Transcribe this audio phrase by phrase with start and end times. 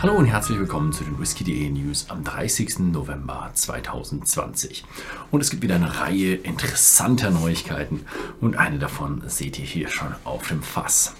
[0.00, 2.78] Hallo und herzlich willkommen zu den Whisky.de News am 30.
[2.92, 4.84] November 2020.
[5.32, 8.06] Und es gibt wieder eine Reihe interessanter Neuigkeiten
[8.40, 11.16] und eine davon seht ihr hier schon auf dem Fass.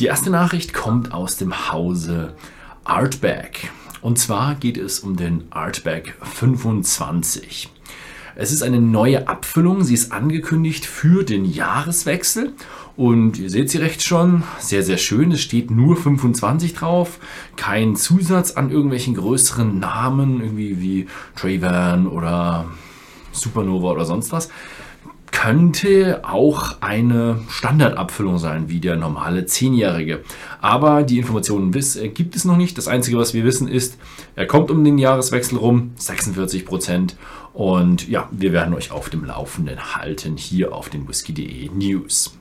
[0.00, 2.34] Die erste Nachricht kommt aus dem Hause
[2.82, 3.70] Artback.
[4.00, 7.70] Und zwar geht es um den Artback 25.
[8.38, 9.82] Es ist eine neue Abfüllung.
[9.82, 12.52] Sie ist angekündigt für den Jahreswechsel.
[12.94, 14.42] Und ihr seht sie rechts schon.
[14.58, 15.32] Sehr, sehr schön.
[15.32, 17.18] Es steht nur 25 drauf.
[17.56, 22.66] Kein Zusatz an irgendwelchen größeren Namen, irgendwie wie Trayvan oder
[23.32, 24.50] Supernova oder sonst was
[25.36, 30.24] könnte auch eine Standardabfüllung sein, wie der normale 10-Jährige.
[30.62, 32.78] Aber die Informationen äh, gibt es noch nicht.
[32.78, 33.98] Das Einzige, was wir wissen, ist,
[34.34, 37.16] er kommt um den Jahreswechsel rum, 46 Prozent.
[37.52, 42.34] Und ja, wir werden euch auf dem Laufenden halten hier auf den Whisky.de News.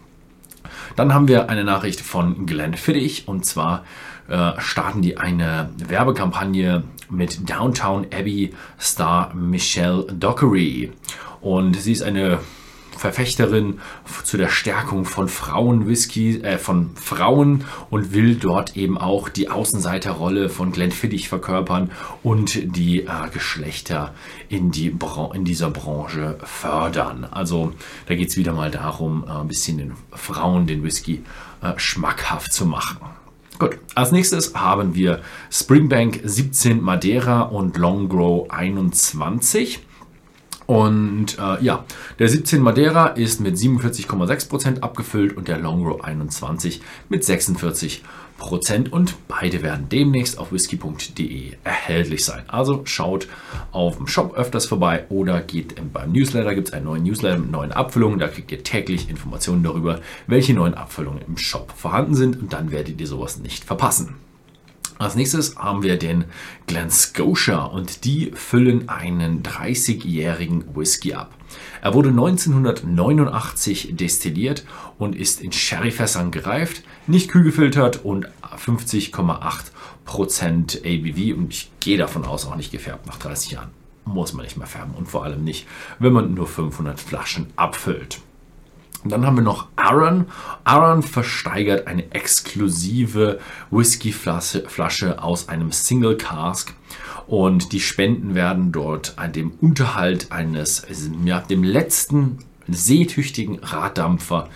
[0.95, 3.84] Dann haben wir eine Nachricht von Glenn Fittich und zwar
[4.30, 10.94] äh, starten die eine Werbekampagne mit Downtown Abbey Star Michelle Dockery.
[11.41, 12.39] Und sie ist eine
[12.97, 13.79] Verfechterin
[14.23, 20.49] zu der Stärkung von Frauenwhisky, äh, von Frauen und will dort eben auch die Außenseiterrolle
[20.49, 21.91] von Glenfiddich verkörpern
[22.23, 24.13] und die äh, Geschlechter
[24.49, 24.95] in, die
[25.33, 27.25] in dieser Branche fördern.
[27.29, 27.73] Also
[28.07, 31.23] da geht es wieder mal darum, äh, ein bisschen den Frauen den Whisky
[31.61, 32.97] äh, schmackhaft zu machen.
[33.57, 39.79] Gut, als nächstes haben wir Springbank 17 Madeira und Longgrow 21.
[40.67, 41.85] Und äh, ja,
[42.17, 48.02] der 17 Madeira ist mit 47,6% abgefüllt und der Longrow 21 mit 46%.
[48.89, 52.44] Und beide werden demnächst auf whisky.de erhältlich sein.
[52.47, 53.27] Also schaut
[53.72, 56.55] auf dem Shop öfters vorbei oder geht beim Newsletter.
[56.55, 58.19] Gibt es einen neuen Newsletter mit neuen Abfüllungen.
[58.19, 62.39] Da kriegt ihr täglich Informationen darüber, welche neuen Abfüllungen im Shop vorhanden sind.
[62.41, 64.16] Und dann werdet ihr sowas nicht verpassen.
[64.97, 66.23] Als nächstes haben wir den
[66.67, 71.33] Glen Scotia und die füllen einen 30-jährigen Whisky ab.
[71.81, 74.66] Er wurde 1989 destilliert
[74.97, 82.23] und ist in Sherryfässern gereift, nicht kühl gefiltert und 50,8% ABV und ich gehe davon
[82.23, 83.72] aus auch nicht gefärbt nach 30 Jahren.
[84.05, 85.67] Muss man nicht mehr färben und vor allem nicht,
[86.00, 88.22] wenn man nur 500 Flaschen abfüllt.
[89.05, 90.25] Und dann haben wir noch Aaron.
[90.63, 93.39] Aaron versteigert eine exklusive
[93.69, 96.73] Whiskyflasche aus einem Single Cask.
[97.27, 100.88] Und die Spenden werden dort an dem Unterhalt eines,
[101.23, 104.49] ja, dem letzten seetüchtigen Raddampfer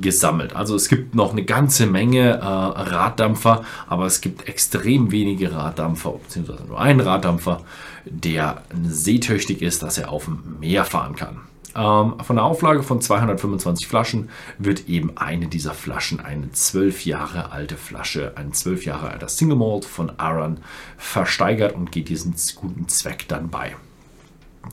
[0.00, 0.54] gesammelt.
[0.54, 6.12] Also es gibt noch eine ganze Menge äh, Raddampfer, aber es gibt extrem wenige Raddampfer,
[6.12, 7.62] beziehungsweise nur einen Raddampfer,
[8.04, 11.40] der seetüchtig ist, dass er auf dem Meer fahren kann.
[11.76, 17.52] Ähm, von der Auflage von 225 Flaschen wird eben eine dieser Flaschen, eine zwölf Jahre
[17.52, 20.60] alte Flasche, ein zwölf Jahre alter Single Malt von Aran
[20.96, 23.76] versteigert und geht diesem guten Zweck dann bei.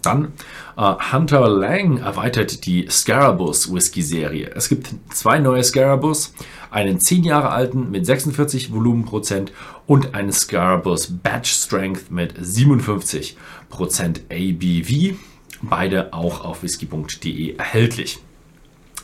[0.02, 0.34] Dann
[0.78, 4.52] äh, Hunter Lang erweitert die Scarabus Whisky Serie.
[4.56, 6.34] Es gibt zwei neue Scarabus,
[6.72, 9.52] einen 10 Jahre alten mit 46 Volumenprozent
[9.86, 13.38] und einen Scarabus Batch Strength mit 57
[13.70, 15.16] Prozent ABV
[15.64, 18.20] beide auch auf whisky.de erhältlich.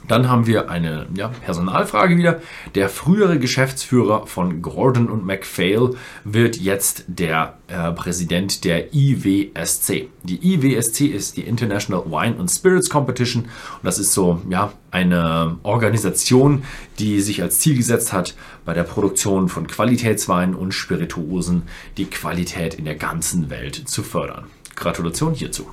[0.08, 2.42] Dann haben wir eine ja, Personalfrage wieder.
[2.74, 5.92] Der frühere Geschäftsführer von Gordon und MacPhail
[6.24, 10.08] wird jetzt der äh, Präsident der IWSC.
[10.24, 15.58] Die IWSC ist die International Wine and Spirits Competition und das ist so ja, eine
[15.64, 16.64] Organisation,
[16.98, 21.64] die sich als Ziel gesetzt hat, bei der Produktion von Qualitätsweinen und Spirituosen
[21.98, 24.46] die Qualität in der ganzen Welt zu fördern.
[24.76, 25.68] Gratulation hierzu.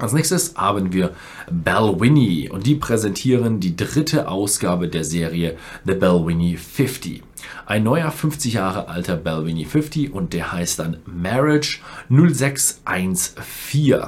[0.00, 1.14] Als nächstes haben wir
[1.50, 7.22] Balwinnie und die präsentieren die dritte Ausgabe der Serie The Balwinnie 50.
[7.66, 14.04] Ein neuer 50 Jahre alter Balwinnie 50 und der heißt dann Marriage 0614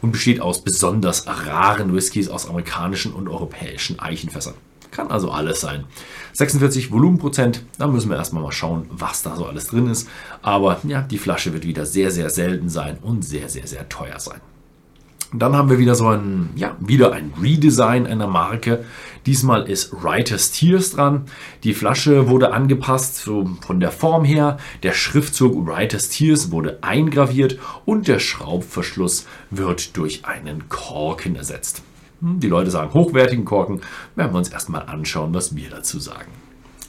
[0.00, 4.54] und besteht aus besonders raren Whiskys aus amerikanischen und europäischen Eichenfässern.
[4.90, 5.84] Kann also alles sein.
[6.32, 10.08] 46 Volumenprozent, da müssen wir erstmal mal schauen, was da so alles drin ist.
[10.42, 14.18] Aber ja, die Flasche wird wieder sehr, sehr selten sein und sehr, sehr, sehr teuer
[14.18, 14.40] sein.
[15.34, 18.84] Dann haben wir wieder so ein, ja, wieder ein Redesign einer Marke.
[19.24, 21.24] Diesmal ist Writer's Tears dran.
[21.64, 24.58] Die Flasche wurde angepasst so von der Form her.
[24.82, 31.82] Der Schriftzug Writer's Tears wurde eingraviert und der Schraubverschluss wird durch einen Korken ersetzt.
[32.20, 33.80] Hm, die Leute sagen hochwertigen Korken.
[34.16, 36.30] Werden wir uns erstmal anschauen, was wir dazu sagen.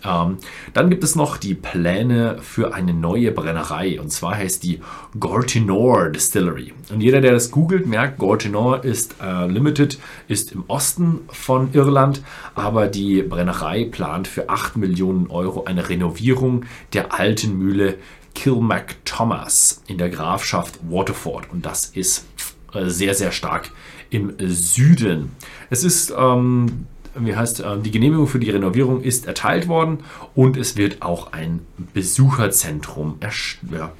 [0.05, 0.37] Ähm,
[0.73, 4.81] dann gibt es noch die Pläne für eine neue Brennerei und zwar heißt die
[5.19, 6.73] Gortinor Distillery.
[6.91, 12.21] Und jeder, der das googelt, merkt, Gortinor ist äh, Limited, ist im Osten von Irland,
[12.55, 17.95] aber die Brennerei plant für 8 Millionen Euro eine Renovierung der alten Mühle
[18.35, 22.25] Kilmac Thomas in der Grafschaft Waterford und das ist
[22.73, 23.71] äh, sehr, sehr stark
[24.09, 25.31] im Süden.
[25.69, 29.99] Es ist ähm, wie heißt, äh, die Genehmigung für die Renovierung ist erteilt worden
[30.35, 31.61] und es wird auch ein
[31.93, 33.19] Besucherzentrum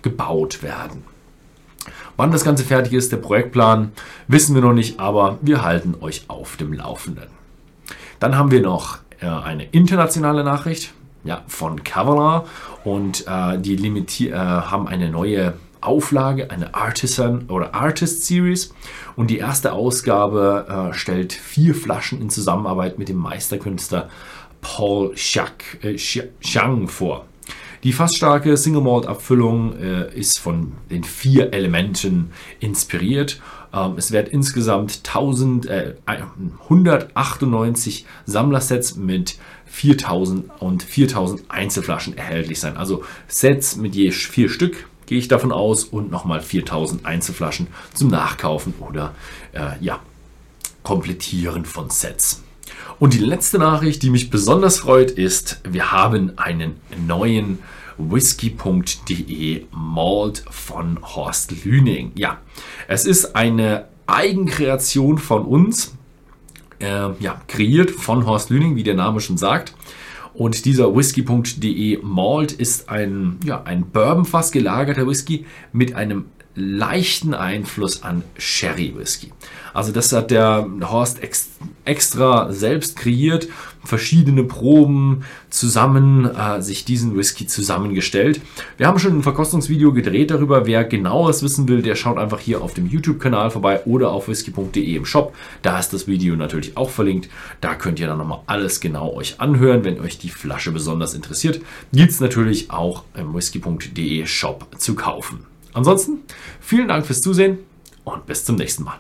[0.02, 1.04] gebaut werden.
[2.16, 3.92] Wann das Ganze fertig ist, der Projektplan,
[4.28, 7.28] wissen wir noch nicht, aber wir halten euch auf dem Laufenden.
[8.20, 10.94] Dann haben wir noch äh, eine internationale Nachricht
[11.24, 12.46] ja, von Kavala
[12.84, 15.54] und äh, die limitier äh, haben eine neue
[15.86, 18.74] Auflage, eine Artisan oder Artist Series.
[19.16, 24.10] Und die erste Ausgabe äh, stellt vier Flaschen in Zusammenarbeit mit dem Meisterkünstler
[24.62, 25.52] Paul Xiang
[25.82, 27.26] äh, vor.
[27.84, 32.32] Die fast starke Single Malt Abfüllung äh, ist von den vier Elementen
[32.62, 33.42] inspiriert.
[33.74, 42.78] Ähm, es werden insgesamt 1000, äh, 198 Sammlersets mit 4000 und 4000 Einzelflaschen erhältlich sein.
[42.78, 48.10] Also Sets mit je vier Stück gehe ich davon aus und nochmal 4000 Einzelflaschen zum
[48.10, 49.14] Nachkaufen oder
[49.54, 50.00] äh, ja,
[50.84, 52.44] Komplettieren von Sets.
[53.00, 56.76] Und die letzte Nachricht, die mich besonders freut, ist, wir haben einen
[57.08, 57.60] neuen
[57.98, 62.12] whisky.de Malt von Horst Lüning.
[62.16, 62.38] Ja,
[62.88, 65.96] es ist eine Eigenkreation von uns,
[66.80, 69.74] äh, ja, kreiert von Horst Lüning, wie der Name schon sagt.
[70.34, 78.04] Und dieser whisky.de Malt ist ein, ja, ein Bourbonfass gelagerter Whisky mit einem leichten Einfluss
[78.04, 79.32] an Sherry Whisky.
[79.74, 81.50] Also das hat der Horst ex
[81.86, 83.50] extra selbst kreiert,
[83.84, 88.40] verschiedene Proben zusammen, äh, sich diesen Whisky zusammengestellt.
[88.78, 90.66] Wir haben schon ein Verkostungsvideo gedreht darüber.
[90.66, 94.96] Wer genaues wissen will, der schaut einfach hier auf dem YouTube-Kanal vorbei oder auf whisky.de
[94.96, 95.36] im Shop.
[95.62, 97.30] Da ist das Video natürlich auch verlinkt.
[97.60, 101.62] Da könnt ihr dann nochmal alles genau euch anhören, wenn euch die Flasche besonders interessiert.
[101.92, 105.53] Gibt es natürlich auch im whisky.de Shop zu kaufen.
[105.74, 106.22] Ansonsten
[106.60, 107.60] vielen Dank fürs Zusehen
[108.04, 109.00] und bis zum nächsten Mal.